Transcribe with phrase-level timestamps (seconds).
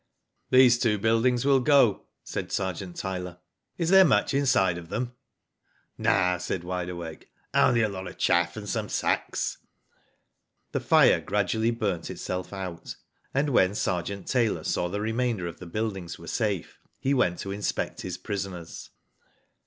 [0.49, 3.37] These two buildings will go," said Sergeant Tyler.
[3.77, 5.13] Is there much inside of them?"
[5.99, 7.29] *'No/' said Wide Awake.
[7.53, 9.59] Only a lot of chaff and some sacks."
[10.71, 12.95] The fire gradually burnt itself out,
[13.31, 17.37] and when Sergeant Tyler saw the remainder of the build ings were safe, he went
[17.41, 18.89] to inspect his prisoners.